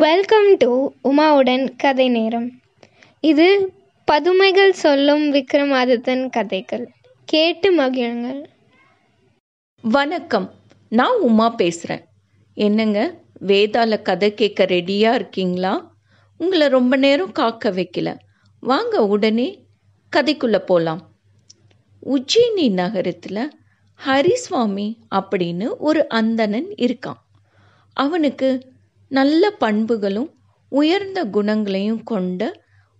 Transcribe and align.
Welcome 0.00 0.56
to 0.56 0.92
உமாவுடன் 1.04 1.76
கதை 1.76 2.08
நேரம். 2.08 2.60
இது 3.20 3.72
பதுமைகள் 4.04 4.72
சொல்லும் 4.72 5.34
விக்ரமாதித்தன் 5.34 6.30
கதைகள். 6.30 6.88
கேட்டு 7.24 7.76
மகிழுங்கள். 7.76 8.44
வணக்கம். 9.82 10.52
நான் 10.88 11.18
உமா 11.20 11.48
பேசுகிறேன் 11.48 12.04
என்னங்க? 12.54 13.14
வேதால 13.46 14.02
கதை 14.02 14.34
கேட்க 14.34 14.64
ரெடியாக 14.64 15.14
இருக்கீங்களா? 15.14 15.94
உங்களை 16.36 16.68
ரொம்ப 16.68 16.96
நேரம் 16.96 17.32
காக்க 17.32 17.70
வைக்கல. 17.70 18.18
வாங்க 18.60 19.06
உடனே 19.06 19.64
கதைக்குள்ளே 20.16 20.58
போகலாம் 20.58 21.10
உஜ்ஜயினி 22.06 22.70
நகரத்தில் 22.70 23.52
ஹரிசுவாமி 24.06 24.96
அப்படின்னு 25.14 25.76
ஒரு 25.78 26.08
அந்தணன் 26.08 26.68
இருக்கான். 26.68 27.20
அவனுக்கு 27.92 28.72
நல்ல 29.10 29.50
பண்புகளும் 29.50 30.28
உயர்ந்த 30.68 31.24
குணங்களையும் 31.24 32.02
கொண்ட 32.02 32.42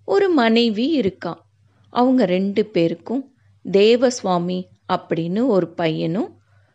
ஒரு 0.05 0.29
மனைவி 0.29 0.87
இருக்கா? 0.87 1.47
அவங்க 1.93 2.25
ரெண்டு 2.25 2.67
பேருக்கும் 2.67 3.35
தேவசுவாமி 3.65 4.65
அப்படின்னு 4.93 5.47
ஒரு 5.47 5.69
பையனும் 5.69 6.31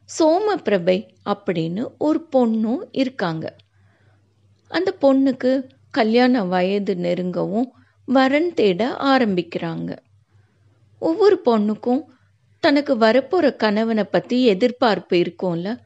சோமபிரபை 0.10 0.98
அப்படின்னு 1.26 1.84
ஒரு 1.98 2.28
பொண்ணும் 2.36 2.84
இருக்காங்க. 2.92 3.56
அந்த 4.68 4.94
பொண்ணுக்கு 5.02 5.52
கல்யாண 5.90 6.44
வயது 6.44 6.96
நெருங்கவும் 6.96 7.68
வரன் 8.06 8.54
தேட 8.54 8.96
ஆரம்பிக்கிறாங்க. 9.04 9.98
ஒவ்வொரு 11.00 11.42
பொண்ணுக்கும் 11.46 12.02
தனக்கு 12.60 12.98
வரப்போகிற 12.98 13.56
கணவனை 13.56 14.04
பற்றி 14.04 14.46
எதிர்பார்ப்பு 14.46 15.18
இருக்கும்ல. 15.18 15.78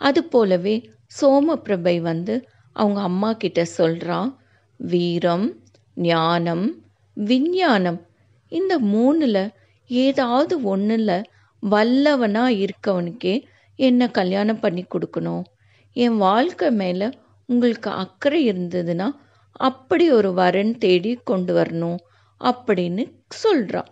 அது 0.00 0.24
போலவே 0.24 0.90
சோமபிரபை 1.20 2.00
வந்து 2.00 2.34
அவங்க 2.76 3.00
அம்மா 3.00 3.30
கிட்ட 3.32 3.60
சொல்கிறான் 3.78 4.30
வீரம் 4.80 5.46
ஞானம் 5.96 6.66
விஞ்ஞானம். 7.16 8.00
இந்த 8.52 8.72
மூணில் 8.92 9.42
ஏதாவது 9.90 10.54
ஒன்றில் 10.62 11.18
வல்லவனாக 11.62 12.56
இருக்கவனுக்கே 12.64 13.34
என்னை 13.78 14.06
கல்யாணம் 14.10 14.60
பண்ணி 14.60 14.82
கொடுக்கணும்? 14.84 15.44
என் 15.96 16.16
வாழ்க்கை 16.18 16.68
மேலே 16.72 17.08
உங்களுக்கு 17.48 17.90
அக்கறை 18.02 18.40
இருந்ததுன்னா 18.50 19.08
அப்படி 19.60 20.04
ஒரு 20.10 20.30
வரன் 20.32 20.72
தேடி 20.78 21.12
கொண்டு 21.24 21.52
வரணும் 21.58 21.98
அப்படின்னு 22.40 23.04
சொல்கிறான் 23.34 23.90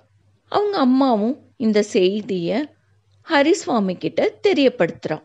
அவங்க 0.52 0.76
அம்மாவும் 0.78 1.36
இந்த 1.56 1.80
செய்தியை 1.94 2.58
ஹரிசுவாமி 3.26 3.94
கிட்ட 3.98 4.20
தெரியப்படுத்துகிறான் 4.48 5.24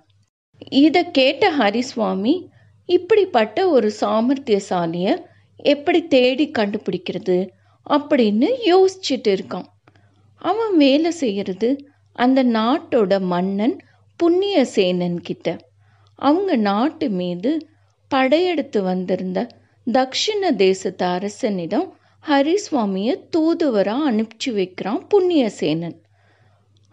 இதை 0.79 1.01
கேட்ட 1.11 1.43
ஹரிசுவாமி 1.57 2.33
இப்படிப்பட்ட 2.89 3.69
ஒரு 3.69 3.91
சாமர்த்தியசாலியை 4.01 5.13
எப்படி 5.55 6.07
தேடி 6.07 6.51
கண்டுபிடிக்கிறது 6.59 7.49
அப்படின்னு 7.89 8.47
யோசிச்சுட்டு 8.65 9.31
இருக்கான். 9.35 9.67
அவன் 10.41 10.77
வேலை 10.77 11.11
செய்கிறது 11.11 11.69
அந்த 12.15 12.43
நாட்டோட 12.43 13.21
மன்னன் 13.21 13.75
புண்ணியசேனன் 14.19 15.17
கிட்ட. 15.17 15.57
அவங்க 16.19 16.55
நாட்டு 16.55 17.09
மீது 17.09 17.51
படையெடுத்து 18.11 18.81
வந்திருந்த 18.81 19.47
தக்ஷிண 19.87 20.55
தேசத்து 20.55 21.05
அரசனிடம் 21.05 21.87
ஹரிசுவாமியை 22.27 23.15
தூதுவராக 23.29 24.11
அனுப்பிச்சு 24.11 24.51
வைக்கிறான் 24.53 25.07
புண்ணியசேனன். 25.13 25.97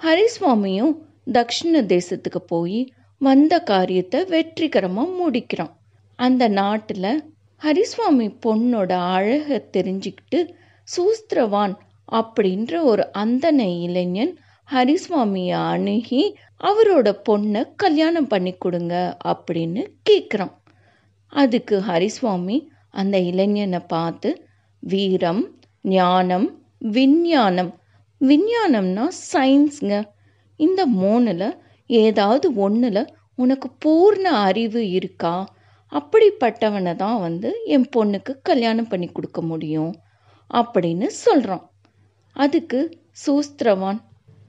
ஹரிசுவாமியும் 0.01 0.95
தக்ஷிண 1.33 1.83
தேசத்துக்கு 1.95 2.41
போய் 2.47 2.81
வந்த 3.21 3.55
காரியத்தை 3.63 4.25
வெற்றிகரமாக 4.25 5.17
முடிக்கிறான். 5.21 5.76
அந்த 6.17 6.49
நாட்டில் 6.49 7.35
ஹரிசுவாமி 7.63 8.29
பொண்ணோட 8.47 8.93
அழகை 8.93 9.69
தெரிஞ்சுக்கிட்டு 9.73 10.49
சூஸ்திரவான் 10.89 11.75
அப்படின்ற 12.13 12.83
ஒரு 12.83 13.11
அந்தன 13.19 13.83
இளைஞன் 13.83 14.39
ஹரிசுவாமியை 14.69 15.59
அணுகி 15.69 16.23
அவரோட 16.61 17.09
பொண்ணை 17.29 17.73
கல்யாணம் 17.77 18.27
பண்ணி 18.27 18.53
கொடுங்க 18.53 19.17
அப்படின்னு 19.25 19.87
கேட்குறான் 20.11 20.55
அதுக்கு 21.33 21.81
ஹரிசுவாமி 21.81 22.67
அந்த 22.91 23.19
இளைஞனை 23.19 23.79
பார்த்து 23.79 24.31
வீரம் 24.81 25.43
ஞானம் 25.83 26.65
விஞ்ஞானம். 26.79 27.71
விஞ்ஞானம்னா 28.21 29.05
சயின்ஸுங்க. 29.33 29.95
இந்த 30.57 30.87
மூணில் 31.01 31.59
ஏதாவது 31.91 32.55
ஒன்றில் 32.55 33.03
உனக்கு 33.35 33.69
பூர்ண 33.85 34.25
அறிவு 34.49 34.91
இருக்கா? 34.91 35.35
அப்படிப்பட்டவனை 35.93 36.93
தான் 36.97 37.19
வந்து 37.21 37.51
என் 37.67 37.89
பொண்ணுக்கு 37.97 38.33
கல்யாணம் 38.43 38.89
பண்ணி 38.89 39.09
கொடுக்க 39.09 39.41
முடியும் 39.43 39.93
அப்படின்னு 40.51 41.07
சொல்கிறான் 41.19 41.65
அதுக்கு 42.37 42.81
சூஸ்திரவான் 43.27 44.01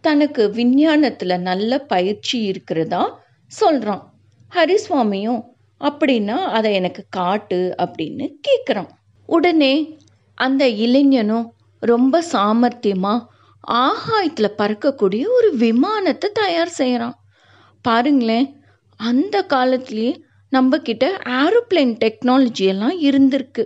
தனக்கு 0.02 0.44
விஞ்ஞானத்தில் 0.50 1.44
நல்ல 1.44 1.80
பயிற்சி 1.86 2.38
இருக்கிறதா 2.44 3.04
சொல்கிறான் 3.52 4.04
ஹரிசுவாமியும் 4.52 5.42
அப்படின்னா 5.82 6.38
அதை 6.50 6.70
எனக்கு 6.74 7.02
காட்டு 7.10 7.60
அப்படின்னு 7.80 8.26
கேட்குறான் 8.48 8.92
உடனே 9.30 9.74
அந்த 10.38 10.64
இளைஞனும் 10.78 11.48
ரொம்ப 11.84 12.22
சாமர்த்தியமாக 12.32 13.26
ஆகாயத்தில் 13.80 14.58
பறக்கக்கூடிய 14.58 15.24
ஒரு 15.30 15.50
விமானத்தை 15.56 16.28
தயார் 16.34 16.72
செய்கிறான் 16.74 17.18
பாருங்களேன் 17.86 18.48
அந்த 19.00 19.36
காலத்துலேயே 19.50 20.14
நம்மக்கிட்ட 20.52 21.06
ஆரோப்ளைன் 21.24 21.54
ஏரோப்ளேன் 21.70 21.96
டெக்னாலஜி 22.04 22.66
எல்லாம் 22.66 23.02
இருந்திருக்கு. 23.02 23.66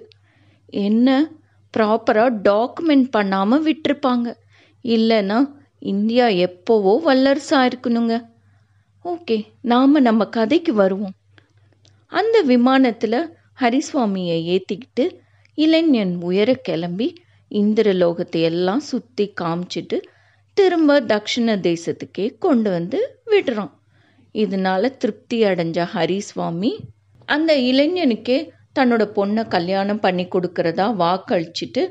என்ன? 0.65 1.31
ப்ராப்பராக 1.77 2.37
டாக்குமெண்ட் 2.49 3.07
பண்ணாமல் 3.11 3.65
விட்டிருப்பாங்க. 3.65 4.35
இல்லைன்னா 4.83 5.51
இந்தியா 5.79 6.25
எப்போவோ 6.25 6.99
வல்லரசாக 7.05 7.71
இருக்கணுங்க. 7.71 8.25
ஓகே 9.05 9.45
நாம் 9.61 9.91
நம்ம 9.91 10.25
கதைக்கு 10.25 10.73
வருவோம். 10.73 11.13
அந்த 12.07 12.41
விமானத்தில் 12.41 13.35
ஹரிசுவாமியை 13.59 14.37
ஏற்றிக்கிட்டு 14.53 15.19
இளைஞன் 15.55 16.21
உயர 16.21 16.53
கிளம்பி 16.53 17.13
இந்திரலோகத்தை 17.51 18.41
எல்லாம் 18.41 18.79
சுற்றி 18.79 19.33
காமிச்சிட்டு 19.41 20.01
திரும்ப 20.53 21.01
தக்ஷிண 21.01 21.75
தேசத்துக்கே 21.75 22.37
கொண்டு 22.37 22.69
வந்து 22.69 23.19
விடுறான். 23.25 23.71
இதனால 24.35 24.97
திருப்தி 24.97 25.43
அடைஞ்ச 25.43 25.87
ஹரிசுவாமி 25.93 26.71
அந்த 27.25 27.53
இளைஞனுக்கே 27.61 28.37
தன்னோட 28.79 29.03
பொண்ணை 29.15 29.47
கல்யாணம் 29.47 29.99
பண்ணி 29.99 30.25
கொடுக்கறதா 30.25 30.87
வாக்களிச்சிட்டு 30.95 31.83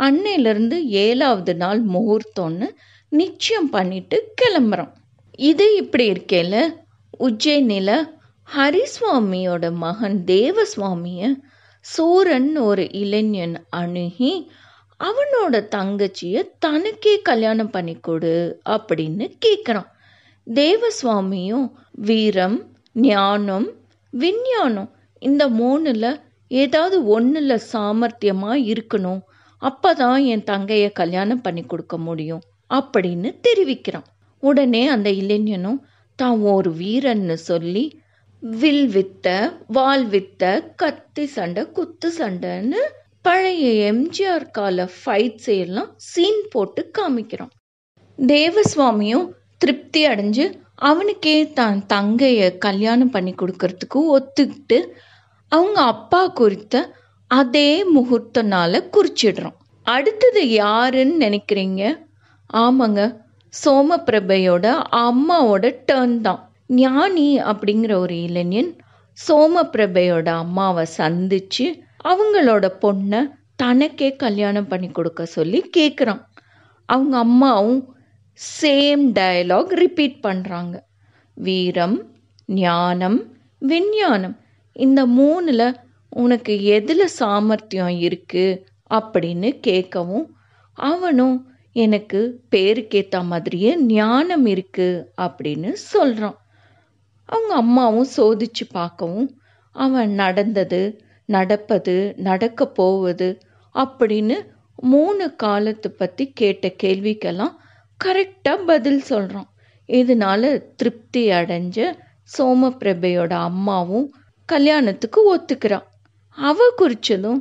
அன்னையிலேருந்து 0.00 0.76
ஏழாவது 1.06 1.54
நாள் 1.56 1.80
முகூர்த்தம்னு 1.84 2.68
நிச்சயம் 3.12 3.70
பண்ணிட்டு 3.70 4.32
கிளம்புறான். 4.40 4.92
இது 5.32 5.74
இப்படி 5.74 6.10
இருக்கேல 6.12 6.54
உஜ்ஜயினில் 7.20 7.94
ஹரிசுவாமியோட 8.48 9.72
மகன் 9.74 10.18
தேவசுவாமியை 10.26 11.28
சூரன் 11.84 12.56
ஒரு 12.56 12.92
இளைஞன் 12.92 13.66
அணுகி 13.70 14.32
அவனோட 15.00 15.54
தங்கச்சியை 15.76 16.42
தனக்கே 16.58 17.22
கல்யாணம் 17.22 17.70
பண்ணி 17.70 17.94
கொடு 18.00 18.34
அப்படின்னு 18.70 19.26
கேட்குறான் 19.46 19.88
தேவசுவாமியும் 20.46 21.66
வீரம் 22.06 22.58
ஞானம் 22.96 23.68
விஞ்ஞானம் 24.12 24.90
இந்த 25.22 25.42
மூணில் 25.48 26.10
ஏதாவது 26.50 26.96
ஒன்றில் 27.06 27.64
சாமர்த்தியமாக 27.72 28.64
இருக்கணும். 28.72 29.20
அப்போ 29.62 29.90
தான் 29.94 30.20
என் 30.32 30.44
தங்கையை 30.44 30.90
கல்யாணம் 30.92 31.40
பண்ணி 31.40 31.62
கொடுக்க 31.64 31.96
முடியும் 31.98 32.42
அப்படின்னு 32.70 33.28
தெரிவிக்கிறான். 33.46 34.06
உடனே 34.42 34.82
அந்த 34.88 35.08
இளைஞனும் 35.20 35.80
தான் 36.18 36.38
ஒரு 36.52 36.70
வீரன்னு 36.80 37.36
சொல்லி 37.50 37.84
வில் 38.42 38.88
வித்த 38.94 39.26
வால் 39.66 40.06
வித்த 40.06 40.42
கத்தி 40.76 41.24
சண்டை 41.26 41.62
குத்து 41.76 42.08
சண்டைன்னு 42.18 42.80
பழைய 43.22 43.66
எம்ஜிஆர் 43.92 44.46
கால 44.50 44.88
ஃபைட்ஸ் 44.98 45.50
எல்லாம் 45.64 45.90
சீன் 46.10 46.42
போட்டு 46.50 46.82
காமிக்கிறான். 46.98 47.52
தேவசுவாமியும் 48.18 49.26
திருப்தி 49.62 50.00
அடைஞ்சு 50.06 50.44
அவனுக்கே 50.88 51.36
தான் 51.52 51.78
தங்கையை 51.86 52.58
கல்யாணம் 52.58 53.10
பண்ணி 53.10 53.34
கொடுக்கறதுக்கு 53.34 53.98
ஒத்துக்கிட்டு 54.16 54.78
அவங்க 55.52 55.78
அப்பா 55.94 56.22
குறித்த 56.40 56.76
அதே 57.30 57.68
முகூர்த்த 57.94 58.42
நாளை 58.52 58.78
குறிச்சிடுறோம். 58.96 59.56
அடுத்தது 59.86 60.40
யாருன்னு 60.50 61.14
நினைக்கிறீங்க? 61.26 61.82
ஆமாங்க 62.54 63.02
சோமபிரபையோட 63.52 64.66
அம்மாவோட 65.06 65.64
டேர்ன் 65.88 66.16
தான். 66.20 66.40
ஞானி 66.80 67.28
அப்படிங்கிற 67.50 67.92
ஒரு 67.94 68.16
இளைஞன் 68.22 68.70
சோமபிரபையோட 69.18 70.28
அம்மாவை 70.42 70.84
சந்திச்சு 70.98 71.66
அவங்களோட 72.04 72.66
பொண்ணை 72.84 73.20
தனக்கே 73.56 74.08
கல்யாணம் 74.16 74.68
பண்ணி 74.68 74.88
கொடுக்க 74.90 75.24
சொல்லி 75.36 75.60
கேட்குறான் 75.76 76.22
அவங்க 76.88 77.14
அம்மாவும் 77.18 77.82
சேம் 78.40 79.12
டயலாக் 79.12 79.72
ரிப்பீட் 79.72 80.18
பண்ணுறாங்க 80.22 80.76
வீரம் 81.36 81.96
ஞானம் 82.46 83.18
விஞ்ஞானம். 83.62 84.36
இந்த 84.76 85.06
மூணில் 85.06 85.66
உனக்கு 86.08 86.64
எதில் 86.64 87.06
சாமர்த்தியம் 87.18 87.96
இருக்குது 87.98 88.60
அப்படின்னு 88.90 89.50
கேட்கவும் 89.66 90.26
அவனும் 90.78 91.36
எனக்கு 91.76 92.20
பேருக்கேற்ற 92.50 93.24
மாதிரியே 93.24 93.76
ஞானம் 93.92 94.46
இருக்குது 94.46 95.04
அப்படின்னு 95.16 95.72
சொல்கிறான் 95.72 96.38
அவங்க 97.28 97.54
அம்மாவும் 97.54 98.10
சோதிச்சு 98.16 98.64
பார்க்கவும் 98.72 99.30
அவன் 99.76 100.10
நடந்தது 100.14 100.82
நடப்பது 101.28 102.14
நடக்க 102.16 102.66
போவது 102.66 103.28
அப்படின்னு 103.74 104.36
மூணு 104.76 105.34
காலத்தை 105.34 105.90
பற்றி 105.90 106.32
கேட்ட 106.32 106.74
கேள்விக்கெல்லாம் 106.82 107.54
கரெக்டாக 108.04 108.66
பதில் 108.66 109.00
சொல்கிறான் 109.00 109.48
இதனால 109.88 110.42
திருப்தி 110.76 111.22
அடைஞ்ச 111.30 111.78
சோமபிரபையோட 112.38 113.32
அம்மாவும் 113.48 114.06
கல்யாணத்துக்கு 114.48 115.20
ஒத்துக்கிறான். 115.34 115.86
அவ 116.38 116.58
குறிச்சதும் 116.80 117.40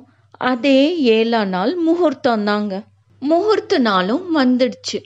அதே 0.49 0.79
ஏழா 1.15 1.41
நாள் 1.45 1.73
முகூர்த்தம் 1.75 2.43
தாங்க. 2.43 2.73
முகூர்த்த 3.21 3.77
நாளும் 3.79 4.25
வந்துடுச்சு. 4.37 4.99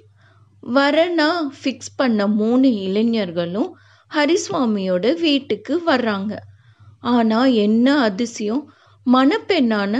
வரனா 0.63 1.29
ஃபிக்ஸ் 1.59 1.95
பண்ண 1.95 2.27
மூணு 2.27 2.67
இளைஞர்களும் 2.73 3.71
ஹரிசுவாமியோட 4.11 5.05
வீட்டுக்கு 5.19 5.73
வர்றாங்க. 5.87 6.33
ஆனால் 6.99 7.51
என்ன 7.65 7.87
அதிசயம் 7.99 8.63
மணப்பெண்ணான 9.05 9.93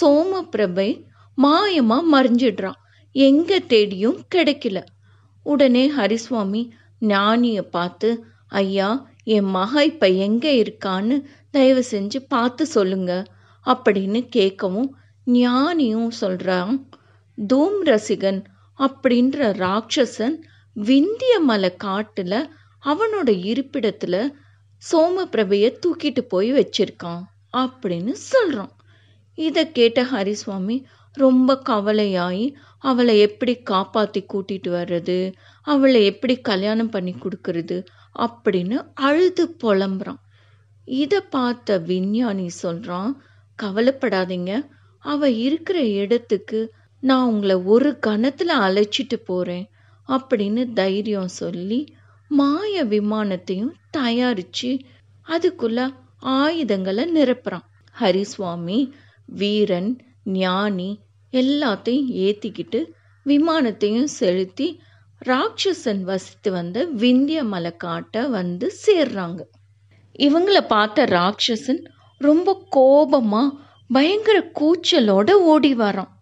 சோமபிரபை 0.00 0.88
மாயமாக 1.38 2.10
மறைஞ்சிடுறான். 2.12 2.78
எங்கே 3.16 3.58
தேடியும் 3.66 4.18
கிடைக்கல. 4.34 4.78
உடனே 5.46 5.84
ஹரிசுவாமி 5.90 6.62
ஞானிய 7.02 7.60
பார்த்து 7.68 8.08
ஐயா 8.60 8.90
என் 9.34 9.48
மக 9.50 9.84
இப்ப 9.84 10.08
எங்க 10.24 10.46
இருக்கான்னு 10.56 11.16
தயவு 11.50 11.82
செஞ்சு 11.90 12.18
பார்த்து 12.28 12.64
சொல்லுங்க 12.66 13.12
அப்படின்னு 13.66 14.20
கேட்கவும் 14.36 14.90
ஞானியும் 15.26 16.10
சொல்றான் 16.20 16.74
தூம் 17.38 17.80
ரசிகன் 17.84 18.40
அப்படின்ற 18.78 19.48
ராட்சசன் 19.62 20.36
விந்திய 20.76 21.34
மலை 21.40 21.70
காட்டுல 21.84 22.34
அவனோட 22.84 23.28
இருப்பிடத்துல 23.46 24.16
சோமபிரபைய 24.82 25.66
தூக்கிட்டு 25.80 26.22
போய் 26.28 26.50
வச்சிருக்கான் 26.52 27.22
அப்படின்னு 27.56 28.14
சொல்றான். 28.30 28.72
இதை 29.38 29.64
கேட்ட 29.72 30.02
ஹரிசுவாமி 30.04 30.76
ரொம்ப 31.16 31.62
கவலையாகி 31.68 32.46
அவளை 32.88 33.14
எப்படி 33.18 33.52
காப்பாத்தி 33.70 34.20
கூட்டிட்டு 34.32 34.68
வர்றது? 34.68 35.18
அவளை 35.62 36.04
எப்படி 36.04 36.34
கல்யாணம் 36.40 36.88
பண்ணி 36.88 37.14
கொடுக்கறது? 37.14 37.76
அப்படின்னு 38.18 38.76
அழுது 38.94 39.44
புலம்புறான். 39.64 40.20
இதை 40.84 41.20
பார்த்த 41.20 41.78
விஞ்ஞானி 41.78 42.46
சொல்றான் 42.62 43.12
கவலைப்படாதீங்க. 43.62 44.52
அவ 44.98 45.30
இருக்கிற 45.30 45.78
இடத்துக்கு 46.02 46.60
நான் 47.00 47.28
உங்களை 47.28 47.56
ஒரு 47.56 47.90
கணத்துல 48.06 48.52
அழைச்சிட்டு 48.66 49.16
போறேன் 49.24 49.66
அப்படின்னு 50.08 50.72
தைரியம் 50.72 51.28
சொல்லி 51.28 51.80
மாய 52.28 52.84
விமானத்தையும் 52.84 53.72
தயாரிச்சு 53.96 54.70
அதுக்குள்ள 55.28 55.78
ஆயுதங்களை 56.36 57.04
நிரப்புறான். 57.14 57.66
ஹரிசுவாமி 58.00 58.78
வீரன் 59.26 59.92
ஞானி 60.24 60.90
எல்லாத்தையும் 61.42 62.10
ஏற்றிக்கிட்டு 62.24 62.80
விமானத்தையும் 63.26 64.10
செலுத்தி 64.18 64.66
ராட்சசன் 65.22 66.02
வசித்து 66.02 66.48
வந்த 66.52 66.78
விந்திய 67.02 67.40
மலை 67.44 67.72
காட்டை 67.76 68.22
வந்து 68.28 68.66
சேர்றாங்க. 68.86 69.40
இவங்கள 70.18 70.58
பார்த்த 70.66 71.06
ராட்சசன் 71.16 71.80
ரொம்ப 72.20 72.54
கோபமாக 72.70 73.54
பயங்கர 73.90 74.38
கூச்சலோட 74.58 75.30
ஓடி 75.52 75.72
வரான். 75.74 76.12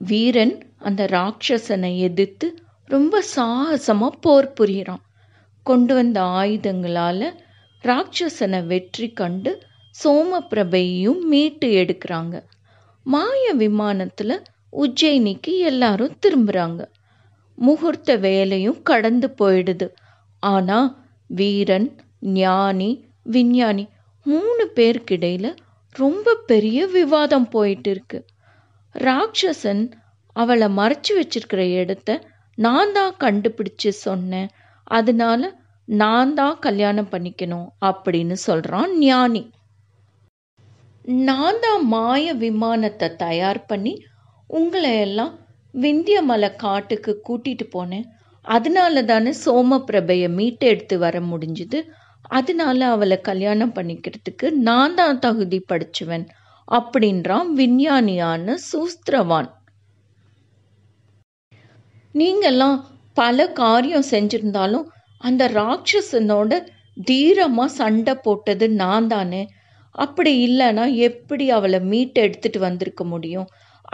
வீரன் 0.00 0.54
அந்த 0.78 1.02
ராட்சசனை 1.06 1.92
எதிர்த்து 1.98 2.46
ரொம்ப 2.90 3.22
சாகசமாக 3.34 4.20
போர் 4.20 4.54
புரியிறான். 4.60 5.04
கொண்டு 5.66 5.92
வந்த 5.94 6.18
ஆயுதங்களால் 6.40 7.26
ராட்சசனை 7.84 8.60
வெற்றி 8.66 9.08
கண்டு 9.12 9.52
சோமபிரபையும் 9.94 11.20
மீட்டு 11.30 11.68
எடுக்கிறாங்க. 11.82 12.34
மாய 13.06 13.44
விமானத்தில் 13.54 14.36
உஜ்ஜயினிக்கு 14.82 15.52
எல்லாரும் 15.70 16.16
திரும்புறாங்க. 16.26 16.80
முகூர்த்த 17.58 18.16
வேலையும் 18.26 18.80
கடந்து 18.82 19.28
போயிடுது. 19.40 19.86
ஆனா 20.42 20.78
வீரன் 21.30 21.88
ஞானி 22.38 22.90
விஞ்ஞானி 23.34 23.84
மூணு 24.26 24.64
பேருக்கிடையில 24.76 25.46
ரொம்ப 25.94 26.34
பெரிய 26.46 26.86
விவாதம் 26.86 27.48
போயிட்டு 27.48 27.90
இருக்கு 27.90 28.18
ராட்சசன் 28.94 29.82
அவளை 30.36 30.68
மறைச்சு 30.78 31.12
வச்சிருக்கிற 31.18 31.62
இடத்த 31.80 32.18
நான் 32.58 32.92
தான் 32.92 33.14
கண்டுபிடிச்சு 33.20 33.90
சொன்னேன். 34.06 34.48
அதனால 34.90 35.42
நான் 35.88 36.32
தான் 36.34 36.58
கல்யாணம் 36.58 37.10
பண்ணிக்கணும் 37.12 37.68
அப்படின்னு 37.88 38.36
சொல்றான் 38.46 38.90
ஞானி. 38.98 39.42
நான் 41.24 41.58
தான் 41.60 41.82
மாய 41.86 42.34
விமானத்தை 42.42 43.08
தயார் 43.16 43.60
பண்ணி 43.66 43.92
உங்களை 44.50 45.00
எல்லாம் 45.00 45.32
விந்தியமலை 45.74 46.56
காட்டுக்கு 46.56 47.12
கூட்டிட்டு 47.28 47.64
போனேன். 47.72 48.06
அதனால 48.44 49.02
தானே 49.02 49.32
சோமபிரபையை 49.44 50.28
மீட்டு 50.28 50.66
எடுத்து 50.66 50.98
வர 50.98 51.20
முடிஞ்சுது. 51.20 51.78
அதனால 52.28 52.86
அவளை 52.86 53.20
கல்யாணம் 53.20 53.72
பண்ணிக்கிறதுக்கு 53.72 54.50
நான் 54.50 54.94
தான் 54.94 55.18
தகுதி 55.18 55.64
படிச்சுவேன் 55.72 56.26
அப்படின்றான் 56.68 57.48
விஞ்ஞானியான 57.56 58.56
சூஸ்திரவான். 58.68 59.48
நீங்கெல்லாம் 62.14 62.76
பல 63.14 63.46
காரியம் 63.52 64.10
செஞ்சிருந்தாலும் 64.10 64.86
அந்த 65.18 65.48
ராட்சசனோட 65.48 66.52
தீரமா 67.10 67.64
சண்டை 67.64 68.14
போட்டது 68.14 68.70
நான் 68.70 69.06
தானே. 69.06 69.42
அப்படி 69.90 70.32
இல்லைன்னா 70.46 70.94
எப்படி 70.94 71.50
அவளை 71.50 71.80
மீட் 71.80 72.18
எடுத்துட்டு 72.18 72.58
வந்திருக்க 72.58 73.04
முடியும்? 73.04 73.48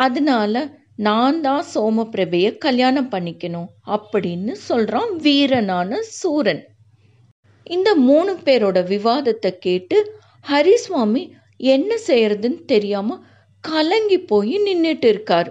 அதனால 0.04 0.54
நான் 0.98 1.38
தான் 1.40 1.64
சோமபிரபைய 1.74 2.46
கல்யாணம் 2.58 3.10
பண்ணிக்கணும் 3.10 3.68
அப்படின்னு 3.86 4.52
சொல்றான் 4.68 5.10
வீரனான 5.16 6.00
சூரன். 6.18 6.62
இந்த 7.66 7.88
மூணு 8.08 8.32
பேரோட 8.44 8.78
விவாதத்தை 8.86 9.50
கேட்டு 9.58 9.98
ஹரிசுவாமி 10.46 11.22
என்ன 11.70 11.90
செய்யறதுன்னு 12.06 12.60
தெரியாம 12.64 13.18
கலங்கி 13.64 14.18
போய் 14.30 14.54
நின்றுட்டு 14.66 15.08
இருக்கார். 15.08 15.50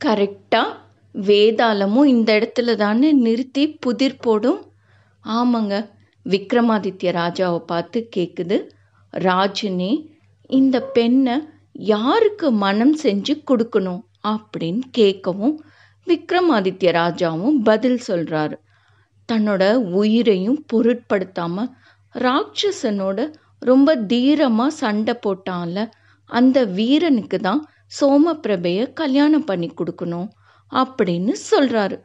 கரெக்டா 0.00 0.62
வேதாளமும் 1.14 2.08
இந்த 2.14 2.30
இடத்துல 2.38 2.74
தானே 2.76 3.10
நிறுத்தி 3.24 3.64
புதிர் 3.84 4.20
போடும். 4.20 4.60
ஆமாங்க 5.24 5.74
விக்ரமாதித்ய 6.26 7.10
ராஜாவை 7.20 7.60
பார்த்து 7.66 7.98
கேட்குது 8.16 8.56
ராஜினி 9.12 9.92
இந்த 10.50 10.76
பெண்ணை 10.96 11.34
யாருக்கு 11.78 12.52
மனம் 12.52 12.94
செஞ்சு 13.02 13.34
கொடுக்கணும் 13.50 14.02
அப்படின்னு 14.28 14.82
கேட்கவும் 14.98 15.56
விக்ரமாதித்ய 16.06 16.90
ராஜாவும் 16.92 17.58
பதில் 17.62 18.00
சொல்றாரு. 18.08 18.56
தன்னோட 19.32 19.74
உயிரையும் 19.74 20.64
பொருட்படுத்தாம 20.72 21.66
ராட்சசனோட 22.14 23.32
ரொம்ப 23.58 23.96
தீரமா 23.96 24.66
சண்டை 24.66 25.14
போட்டான்ல 25.26 25.88
அந்த 26.24 26.64
வீரனுக்கு 26.64 27.38
தான் 27.38 27.62
சோமபிரபைய 28.00 28.92
கல்யாணம் 28.92 29.44
பண்ணி 29.44 29.70
கொடுக்கணும் 29.70 30.28
அப்படின்னு 30.72 31.32
சொல்றாரு. 31.50 31.96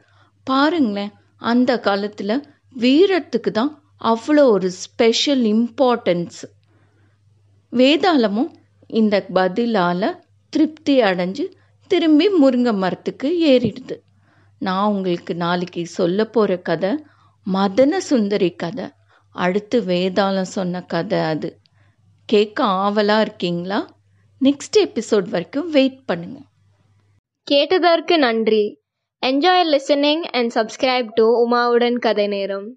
பாருங்களேன் 0.44 1.12
அந்த 1.36 1.80
காலத்துல 1.84 2.32
வீரத்துக்கு 2.76 3.50
தான் 3.50 3.72
அவ்வளோ 4.04 4.44
ஒரு 4.48 4.70
ஸ்பெஷல் 4.70 5.42
இம்பார்ட்டன்ஸ் 5.42 6.40
வேதாளமும் 7.72 8.50
இந்த 8.92 9.26
பதிலால் 9.34 10.18
திருப்தி 10.48 11.00
அடைஞ்சு 11.00 11.44
திரும்பி 11.86 12.28
முருங்கை 12.28 12.74
மரத்துக்கு 12.74 13.28
ஏறிடுது. 13.44 13.96
நான் 14.58 14.92
உங்களுக்கு 14.92 15.34
நாளைக்கு 15.34 15.86
சொல்ல 15.86 16.24
போகிற 16.24 16.56
கதை 16.56 17.04
மதன 17.52 17.96
சுந்தரி 17.96 18.50
கதை. 18.50 18.84
அடுத்து 19.32 19.80
வேதாளம் 19.80 20.50
சொன்ன 20.56 20.82
கதை 20.82 21.18
அது. 21.18 21.58
கேட்க 22.24 22.64
ஆவலாக 22.64 23.20
இருக்கீங்களா? 23.20 23.80
நெக்ஸ்ட் 24.40 24.76
எபிசோட் 24.78 25.28
வரைக்கும் 25.28 25.70
வெயிட் 25.70 26.04
பண்ணுங்க. 26.04 26.38
கேட்டதற்கு 27.44 28.18
நன்றி. 28.18 28.80
Enjoy 29.26 29.64
listening 29.74 30.20
and 30.20 30.52
subscribe 30.54 31.08
to 31.14 31.26
உமாவுடன் 31.48 31.98
கதை 31.98 32.26
நேரம். 32.26 32.76